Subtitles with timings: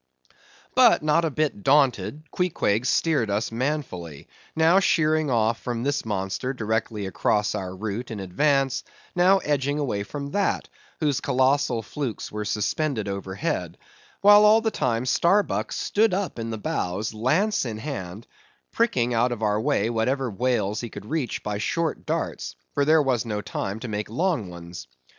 [0.73, 6.53] But not a bit daunted, Queequeg steered us manfully; now sheering off from this monster
[6.53, 8.83] directly across our route in advance;
[9.15, 10.69] now edging away from that,
[11.01, 13.77] whose colossal flukes were suspended overhead,
[14.21, 18.25] while all the time, Starbuck stood up in the bows, lance in hand,
[18.71, 23.03] pricking out of our way whatever whales he could reach by short darts, for there
[23.03, 24.87] was no time to make long ones.